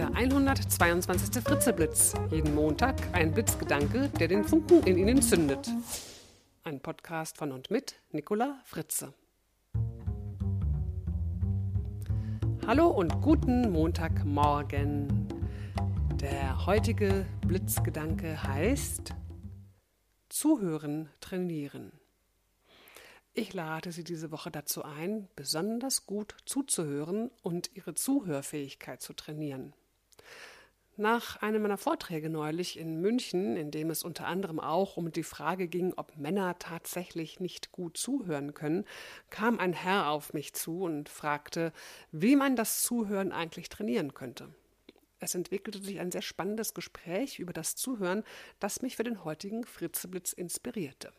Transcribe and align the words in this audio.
der 0.00 0.14
122. 0.14 1.42
Fritzeblitz. 1.44 2.14
Jeden 2.30 2.54
Montag 2.54 2.96
ein 3.12 3.34
Blitzgedanke, 3.34 4.08
der 4.18 4.28
den 4.28 4.44
Funken 4.44 4.82
in 4.84 4.96
Ihnen 4.96 5.20
zündet. 5.20 5.68
Ein 6.64 6.80
Podcast 6.80 7.36
von 7.36 7.52
und 7.52 7.70
mit 7.70 8.00
Nicola 8.10 8.58
Fritze. 8.64 9.12
Hallo 12.66 12.88
und 12.88 13.20
guten 13.20 13.70
Montagmorgen. 13.72 15.28
Der 16.14 16.64
heutige 16.64 17.26
Blitzgedanke 17.46 18.42
heißt 18.42 19.12
Zuhören 20.30 21.10
trainieren. 21.20 21.92
Ich 23.34 23.52
lade 23.52 23.92
Sie 23.92 24.04
diese 24.04 24.30
Woche 24.30 24.50
dazu 24.50 24.82
ein, 24.82 25.28
besonders 25.36 26.06
gut 26.06 26.36
zuzuhören 26.46 27.30
und 27.42 27.70
Ihre 27.74 27.92
Zuhörfähigkeit 27.92 29.02
zu 29.02 29.12
trainieren. 29.12 29.74
Nach 31.00 31.38
einem 31.38 31.62
meiner 31.62 31.78
Vorträge 31.78 32.28
neulich 32.28 32.78
in 32.78 33.00
München, 33.00 33.56
in 33.56 33.70
dem 33.70 33.88
es 33.88 34.02
unter 34.02 34.26
anderem 34.26 34.60
auch 34.60 34.98
um 34.98 35.10
die 35.10 35.22
Frage 35.22 35.66
ging, 35.66 35.94
ob 35.96 36.18
Männer 36.18 36.58
tatsächlich 36.58 37.40
nicht 37.40 37.72
gut 37.72 37.96
zuhören 37.96 38.52
können, 38.52 38.84
kam 39.30 39.58
ein 39.58 39.72
Herr 39.72 40.10
auf 40.10 40.34
mich 40.34 40.52
zu 40.52 40.82
und 40.82 41.08
fragte, 41.08 41.72
wie 42.12 42.36
man 42.36 42.54
das 42.54 42.82
Zuhören 42.82 43.32
eigentlich 43.32 43.70
trainieren 43.70 44.12
könnte. 44.12 44.50
Es 45.20 45.34
entwickelte 45.34 45.82
sich 45.82 46.00
ein 46.00 46.12
sehr 46.12 46.20
spannendes 46.20 46.74
Gespräch 46.74 47.38
über 47.38 47.54
das 47.54 47.76
Zuhören, 47.76 48.22
das 48.58 48.82
mich 48.82 48.96
für 48.96 49.04
den 49.04 49.24
heutigen 49.24 49.64
Fritzeblitz 49.64 50.34
inspirierte. 50.34 51.14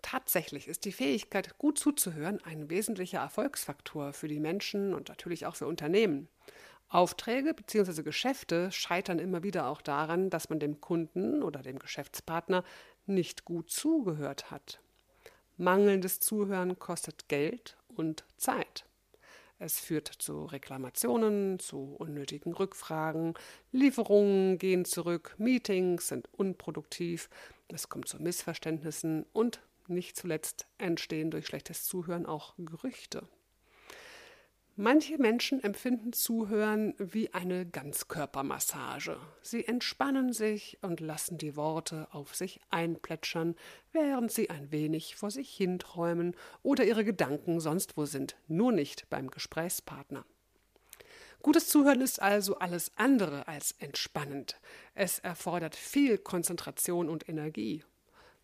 Tatsächlich 0.00 0.68
ist 0.68 0.84
die 0.84 0.92
Fähigkeit, 0.92 1.58
gut 1.58 1.80
zuzuhören, 1.80 2.40
ein 2.44 2.70
wesentlicher 2.70 3.18
Erfolgsfaktor 3.18 4.12
für 4.12 4.28
die 4.28 4.38
Menschen 4.38 4.94
und 4.94 5.08
natürlich 5.08 5.44
auch 5.44 5.56
für 5.56 5.66
Unternehmen. 5.66 6.28
Aufträge 6.88 7.52
bzw. 7.52 8.02
Geschäfte 8.02 8.70
scheitern 8.70 9.18
immer 9.18 9.42
wieder 9.42 9.66
auch 9.68 9.82
daran, 9.82 10.30
dass 10.30 10.50
man 10.50 10.60
dem 10.60 10.80
Kunden 10.80 11.42
oder 11.42 11.62
dem 11.62 11.78
Geschäftspartner 11.78 12.64
nicht 13.06 13.44
gut 13.44 13.70
zugehört 13.70 14.50
hat. 14.50 14.80
Mangelndes 15.56 16.20
Zuhören 16.20 16.78
kostet 16.78 17.28
Geld 17.28 17.76
und 17.88 18.24
Zeit. 18.36 18.84
Es 19.58 19.80
führt 19.80 20.08
zu 20.08 20.44
Reklamationen, 20.44 21.58
zu 21.58 21.96
unnötigen 21.98 22.52
Rückfragen, 22.52 23.32
Lieferungen 23.72 24.58
gehen 24.58 24.84
zurück, 24.84 25.34
Meetings 25.38 26.08
sind 26.08 26.28
unproduktiv, 26.32 27.30
es 27.68 27.88
kommt 27.88 28.06
zu 28.06 28.22
Missverständnissen 28.22 29.24
und 29.32 29.62
nicht 29.88 30.16
zuletzt 30.16 30.66
entstehen 30.76 31.30
durch 31.30 31.46
schlechtes 31.46 31.84
Zuhören 31.84 32.26
auch 32.26 32.54
Gerüchte. 32.58 33.26
Manche 34.78 35.16
Menschen 35.16 35.64
empfinden 35.64 36.12
Zuhören 36.12 36.92
wie 36.98 37.32
eine 37.32 37.64
Ganzkörpermassage. 37.64 39.16
Sie 39.40 39.66
entspannen 39.66 40.34
sich 40.34 40.76
und 40.82 41.00
lassen 41.00 41.38
die 41.38 41.56
Worte 41.56 42.08
auf 42.12 42.34
sich 42.34 42.60
einplätschern, 42.68 43.54
während 43.92 44.30
sie 44.30 44.50
ein 44.50 44.70
wenig 44.70 45.16
vor 45.16 45.30
sich 45.30 45.48
hinträumen 45.56 46.36
oder 46.62 46.84
ihre 46.84 47.04
Gedanken 47.06 47.58
sonst 47.58 47.96
wo 47.96 48.04
sind, 48.04 48.36
nur 48.48 48.70
nicht 48.70 49.08
beim 49.08 49.30
Gesprächspartner. 49.30 50.26
Gutes 51.40 51.68
Zuhören 51.68 52.02
ist 52.02 52.20
also 52.20 52.58
alles 52.58 52.92
andere 52.96 53.48
als 53.48 53.74
entspannend. 53.78 54.60
Es 54.94 55.20
erfordert 55.20 55.74
viel 55.74 56.18
Konzentration 56.18 57.08
und 57.08 57.30
Energie 57.30 57.82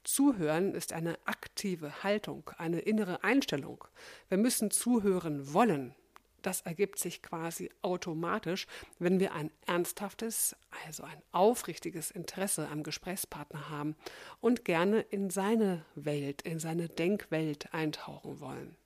Zuhören 0.05 0.75
ist 0.75 0.93
eine 0.93 1.17
aktive 1.27 2.03
Haltung, 2.03 2.51
eine 2.59 2.81
innere 2.81 3.23
Einstellung. 3.23 3.85
Wir 4.29 4.39
müssen 4.39 4.73
zuhören 4.73 5.53
wollen. 5.53 5.95
Das 6.43 6.63
ergibt 6.63 6.99
sich 6.99 7.23
quasi 7.23 7.71
automatisch, 7.83 8.67
wenn 8.99 9.21
wir 9.21 9.33
ein 9.33 9.51
ernsthaftes, 9.67 10.57
also 10.87 11.05
ein 11.05 11.23
aufrichtiges 11.31 12.11
Interesse 12.11 12.69
am 12.69 12.83
Gesprächspartner 12.83 13.71
haben 13.71 13.97
und 14.41 14.65
gerne 14.65 15.01
in 15.01 15.31
seine 15.31 15.85
Welt, 15.95 16.43
in 16.43 16.59
seine 16.59 16.89
Denkwelt 16.89 17.73
eintauchen 17.73 18.41
wollen. 18.41 18.77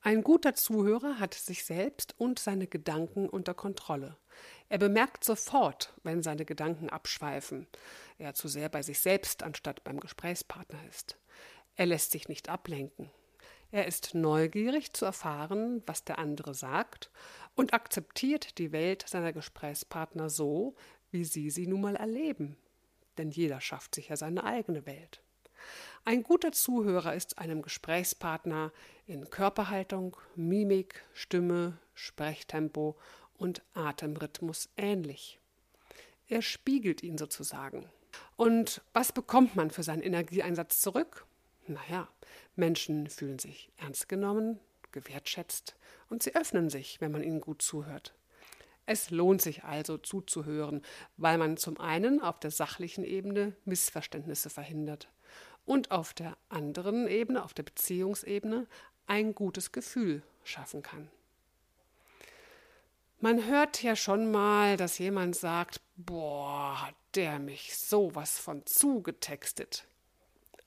Ein 0.00 0.22
guter 0.22 0.54
Zuhörer 0.54 1.18
hat 1.18 1.34
sich 1.34 1.64
selbst 1.64 2.14
und 2.18 2.38
seine 2.38 2.66
Gedanken 2.66 3.28
unter 3.28 3.52
Kontrolle. 3.52 4.16
Er 4.68 4.78
bemerkt 4.78 5.24
sofort, 5.24 5.92
wenn 6.02 6.22
seine 6.22 6.44
Gedanken 6.44 6.88
abschweifen, 6.88 7.66
er 8.16 8.32
zu 8.34 8.48
sehr 8.48 8.68
bei 8.68 8.82
sich 8.82 9.00
selbst 9.00 9.42
anstatt 9.42 9.84
beim 9.84 10.00
Gesprächspartner 10.00 10.78
ist. 10.88 11.18
Er 11.74 11.86
lässt 11.86 12.12
sich 12.12 12.28
nicht 12.28 12.48
ablenken. 12.48 13.10
Er 13.70 13.86
ist 13.86 14.14
neugierig 14.14 14.94
zu 14.94 15.04
erfahren, 15.04 15.82
was 15.86 16.04
der 16.04 16.18
andere 16.18 16.54
sagt 16.54 17.10
und 17.54 17.74
akzeptiert 17.74 18.58
die 18.58 18.72
Welt 18.72 19.04
seiner 19.06 19.32
Gesprächspartner 19.32 20.30
so, 20.30 20.74
wie 21.10 21.24
sie 21.24 21.50
sie 21.50 21.66
nun 21.66 21.82
mal 21.82 21.96
erleben. 21.96 22.56
Denn 23.18 23.30
jeder 23.30 23.60
schafft 23.60 23.94
sich 23.94 24.08
ja 24.08 24.16
seine 24.16 24.44
eigene 24.44 24.86
Welt. 24.86 25.20
Ein 26.04 26.22
guter 26.22 26.52
Zuhörer 26.52 27.14
ist 27.14 27.38
einem 27.38 27.60
Gesprächspartner 27.60 28.72
in 29.06 29.28
Körperhaltung, 29.28 30.16
Mimik, 30.36 31.04
Stimme, 31.12 31.78
Sprechtempo 31.94 32.96
und 33.36 33.62
Atemrhythmus 33.74 34.70
ähnlich. 34.76 35.38
Er 36.28 36.42
spiegelt 36.42 37.02
ihn 37.02 37.18
sozusagen. 37.18 37.86
Und 38.36 38.80
was 38.94 39.12
bekommt 39.12 39.56
man 39.56 39.70
für 39.70 39.82
seinen 39.82 40.02
Energieeinsatz 40.02 40.80
zurück? 40.80 41.26
Naja, 41.68 42.08
Menschen 42.56 43.08
fühlen 43.08 43.38
sich 43.38 43.70
ernst 43.76 44.08
genommen, 44.08 44.58
gewertschätzt 44.92 45.76
und 46.08 46.22
sie 46.22 46.34
öffnen 46.34 46.70
sich, 46.70 47.00
wenn 47.00 47.12
man 47.12 47.22
ihnen 47.22 47.40
gut 47.40 47.62
zuhört. 47.62 48.14
Es 48.86 49.10
lohnt 49.10 49.42
sich 49.42 49.64
also 49.64 49.98
zuzuhören, 49.98 50.82
weil 51.18 51.36
man 51.36 51.58
zum 51.58 51.78
einen 51.78 52.22
auf 52.22 52.40
der 52.40 52.50
sachlichen 52.50 53.04
Ebene 53.04 53.54
Missverständnisse 53.66 54.48
verhindert 54.48 55.08
und 55.66 55.90
auf 55.90 56.14
der 56.14 56.38
anderen 56.48 57.06
Ebene, 57.06 57.44
auf 57.44 57.52
der 57.52 57.64
Beziehungsebene, 57.64 58.66
ein 59.06 59.34
gutes 59.34 59.72
Gefühl 59.72 60.22
schaffen 60.42 60.82
kann. 60.82 61.10
Man 63.20 63.46
hört 63.46 63.82
ja 63.82 63.96
schon 63.96 64.30
mal, 64.30 64.76
dass 64.76 64.98
jemand 64.98 65.34
sagt, 65.34 65.80
boah, 65.96 66.86
hat 66.86 66.94
der 67.16 67.40
mich 67.40 67.76
sowas 67.76 68.38
von 68.38 68.64
zugetextet. 68.64 69.87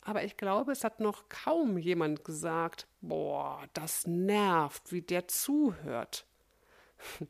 Aber 0.01 0.23
ich 0.23 0.35
glaube, 0.35 0.71
es 0.71 0.83
hat 0.83 0.99
noch 0.99 1.29
kaum 1.29 1.77
jemand 1.77 2.25
gesagt, 2.25 2.87
boah, 3.01 3.63
das 3.73 4.07
nervt, 4.07 4.91
wie 4.91 5.01
der 5.01 5.27
zuhört. 5.27 6.25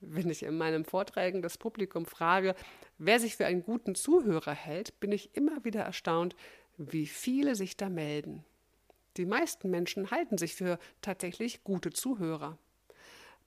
Wenn 0.00 0.28
ich 0.28 0.42
in 0.42 0.58
meinen 0.58 0.84
Vorträgen 0.84 1.42
das 1.42 1.58
Publikum 1.58 2.06
frage, 2.06 2.54
wer 2.98 3.20
sich 3.20 3.36
für 3.36 3.46
einen 3.46 3.62
guten 3.62 3.94
Zuhörer 3.94 4.52
hält, 4.52 4.98
bin 5.00 5.12
ich 5.12 5.36
immer 5.36 5.64
wieder 5.64 5.82
erstaunt, 5.82 6.34
wie 6.76 7.06
viele 7.06 7.54
sich 7.54 7.76
da 7.76 7.88
melden. 7.88 8.44
Die 9.16 9.26
meisten 9.26 9.70
Menschen 9.70 10.10
halten 10.10 10.38
sich 10.38 10.54
für 10.54 10.78
tatsächlich 11.00 11.64
gute 11.64 11.90
Zuhörer. 11.90 12.58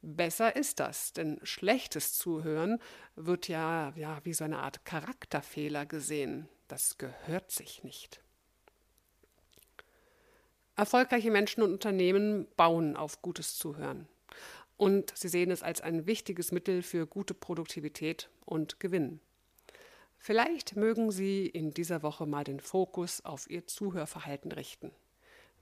Besser 0.01 0.55
ist 0.55 0.79
das, 0.79 1.13
denn 1.13 1.39
schlechtes 1.43 2.17
Zuhören 2.17 2.79
wird 3.15 3.47
ja, 3.47 3.93
ja 3.95 4.19
wie 4.23 4.33
so 4.33 4.43
eine 4.43 4.59
Art 4.59 4.83
Charakterfehler 4.83 5.85
gesehen. 5.85 6.49
Das 6.67 6.97
gehört 6.97 7.51
sich 7.51 7.83
nicht. 7.83 8.21
Erfolgreiche 10.75 11.31
Menschen 11.31 11.61
und 11.63 11.73
Unternehmen 11.73 12.47
bauen 12.55 12.95
auf 12.95 13.21
gutes 13.21 13.57
Zuhören. 13.57 14.07
Und 14.77 15.15
sie 15.15 15.27
sehen 15.27 15.51
es 15.51 15.61
als 15.61 15.81
ein 15.81 16.07
wichtiges 16.07 16.51
Mittel 16.51 16.81
für 16.81 17.05
gute 17.05 17.33
Produktivität 17.33 18.29
und 18.45 18.79
Gewinn. 18.79 19.19
Vielleicht 20.17 20.75
mögen 20.75 21.11
Sie 21.11 21.47
in 21.47 21.71
dieser 21.71 22.03
Woche 22.03 22.27
mal 22.27 22.43
den 22.43 22.59
Fokus 22.59 23.25
auf 23.25 23.49
Ihr 23.49 23.65
Zuhörverhalten 23.65 24.51
richten. 24.51 24.91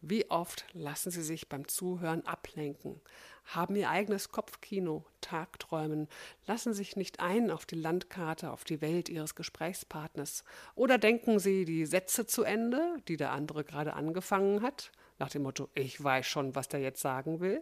Wie 0.02 0.30
oft 0.30 0.66
lassen 0.74 1.12
Sie 1.12 1.22
sich 1.22 1.50
beim 1.50 1.68
Zuhören 1.68 2.26
ablenken, 2.26 3.02
haben 3.44 3.76
Ihr 3.76 3.90
eigenes 3.90 4.30
Kopfkino, 4.32 5.06
Tagträumen, 5.20 6.08
lassen 6.48 6.74
sich 6.74 6.96
nicht 6.96 7.20
ein 7.20 7.52
auf 7.52 7.66
die 7.66 7.76
Landkarte, 7.76 8.52
auf 8.52 8.64
die 8.64 8.82
Welt 8.82 9.10
Ihres 9.10 9.36
Gesprächspartners 9.36 10.46
oder 10.76 10.98
denken 10.98 11.40
Sie 11.40 11.66
die 11.66 11.86
Sätze 11.86 12.26
zu 12.26 12.44
Ende, 12.44 12.96
die 13.10 13.18
der 13.18 13.34
andere 13.34 13.66
gerade 13.66 13.94
angefangen 13.94 14.62
hat, 14.62 14.92
nach 15.18 15.30
dem 15.30 15.44
Motto, 15.44 15.70
ich 15.74 16.02
weiß 16.02 16.26
schon, 16.26 16.56
was 16.56 16.70
der 16.70 16.80
jetzt 16.80 17.02
sagen 17.02 17.42
will? 17.42 17.62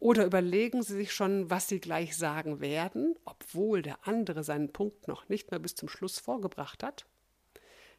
Oder 0.00 0.24
überlegen 0.24 0.82
Sie 0.82 0.94
sich 0.94 1.12
schon, 1.12 1.50
was 1.50 1.68
Sie 1.68 1.80
gleich 1.80 2.16
sagen 2.16 2.60
werden, 2.60 3.16
obwohl 3.24 3.82
der 3.82 4.06
andere 4.06 4.42
seinen 4.42 4.72
Punkt 4.72 5.06
noch 5.06 5.28
nicht 5.28 5.50
mehr 5.52 5.60
bis 5.60 5.76
zum 5.76 5.88
Schluss 5.88 6.18
vorgebracht 6.18 6.82
hat? 6.82 7.06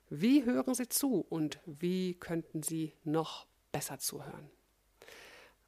Wie 0.09 0.45
hören 0.45 0.73
Sie 0.73 0.89
zu 0.89 1.25
und 1.29 1.59
wie 1.65 2.15
könnten 2.15 2.63
Sie 2.63 2.93
noch 3.03 3.45
besser 3.71 3.99
zuhören? 3.99 4.49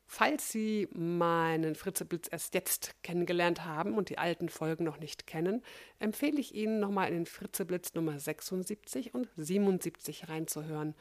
Falls 0.07 0.51
Sie 0.51 0.89
meinen 0.91 1.75
Fritzeblitz 1.75 2.27
erst 2.29 2.53
jetzt 2.53 3.01
kennengelernt 3.01 3.63
haben 3.63 3.93
und 3.93 4.09
die 4.09 4.17
alten 4.17 4.49
Folgen 4.49 4.83
noch 4.83 4.99
nicht 4.99 5.25
kennen, 5.25 5.63
empfehle 5.99 6.39
ich 6.39 6.53
Ihnen 6.53 6.81
nochmal 6.81 7.07
in 7.07 7.13
den 7.13 7.25
Fritzeblitz 7.25 7.93
Nummer 7.93 8.19
76 8.19 9.13
und 9.13 9.29
77 9.37 10.27
reinzuhören 10.27 10.95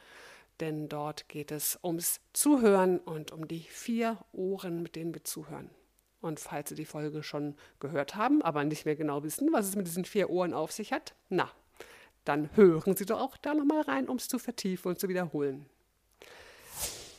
denn 0.61 0.87
dort 0.87 1.27
geht 1.27 1.51
es 1.51 1.79
ums 1.83 2.21
Zuhören 2.33 2.99
und 2.99 3.31
um 3.31 3.47
die 3.47 3.61
vier 3.61 4.17
Ohren, 4.31 4.83
mit 4.83 4.95
denen 4.95 5.13
wir 5.13 5.23
zuhören. 5.23 5.71
Und 6.21 6.39
falls 6.39 6.69
Sie 6.69 6.75
die 6.75 6.85
Folge 6.85 7.23
schon 7.23 7.55
gehört 7.79 8.15
haben, 8.15 8.43
aber 8.43 8.63
nicht 8.63 8.85
mehr 8.85 8.95
genau 8.95 9.23
wissen, 9.23 9.51
was 9.51 9.67
es 9.67 9.75
mit 9.75 9.87
diesen 9.87 10.05
vier 10.05 10.29
Ohren 10.29 10.53
auf 10.53 10.71
sich 10.71 10.93
hat, 10.93 11.15
na, 11.29 11.51
dann 12.25 12.55
hören 12.55 12.95
Sie 12.95 13.05
doch 13.05 13.19
auch 13.19 13.37
da 13.37 13.53
nochmal 13.53 13.81
rein, 13.81 14.07
um 14.07 14.17
es 14.17 14.27
zu 14.27 14.39
vertiefen 14.39 14.89
und 14.89 14.99
zu 14.99 15.09
wiederholen. 15.09 15.65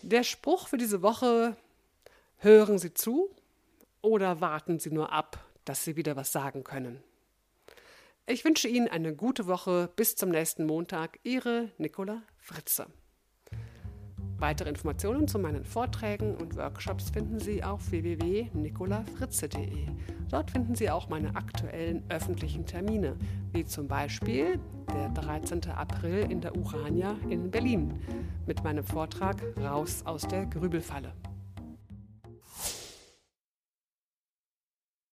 Der 0.02 0.22
Spruch 0.22 0.68
für 0.68 0.78
diese 0.78 1.02
Woche, 1.02 1.56
hören 2.38 2.78
Sie 2.78 2.92
zu 2.92 3.30
oder 4.00 4.40
warten 4.40 4.78
Sie 4.78 4.90
nur 4.90 5.12
ab, 5.12 5.44
dass 5.64 5.84
Sie 5.84 5.96
wieder 5.96 6.16
was 6.16 6.32
sagen 6.32 6.64
können. 6.64 7.02
Ich 8.26 8.44
wünsche 8.44 8.68
Ihnen 8.68 8.88
eine 8.88 9.14
gute 9.14 9.46
Woche. 9.46 9.90
Bis 9.96 10.16
zum 10.16 10.30
nächsten 10.30 10.66
Montag. 10.66 11.18
Ihre 11.22 11.70
Nicola 11.78 12.22
Fritze. 12.38 12.86
Weitere 14.42 14.70
Informationen 14.70 15.28
zu 15.28 15.38
meinen 15.38 15.64
Vorträgen 15.64 16.34
und 16.34 16.56
Workshops 16.56 17.10
finden 17.10 17.38
Sie 17.38 17.62
auf 17.62 17.92
www.nicolafritze.de. 17.92 19.86
Dort 20.30 20.50
finden 20.50 20.74
Sie 20.74 20.90
auch 20.90 21.08
meine 21.08 21.36
aktuellen 21.36 22.02
öffentlichen 22.08 22.66
Termine, 22.66 23.14
wie 23.52 23.64
zum 23.64 23.86
Beispiel 23.86 24.58
der 24.92 25.10
13. 25.10 25.70
April 25.70 26.26
in 26.28 26.40
der 26.40 26.56
Urania 26.56 27.14
in 27.30 27.52
Berlin 27.52 28.00
mit 28.44 28.64
meinem 28.64 28.82
Vortrag 28.82 29.36
Raus 29.60 30.02
aus 30.06 30.22
der 30.22 30.46
Grübelfalle. 30.46 31.12